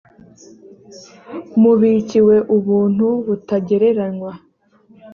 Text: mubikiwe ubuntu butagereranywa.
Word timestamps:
mubikiwe 1.61 2.35
ubuntu 2.57 3.07
butagereranywa. 3.27 4.31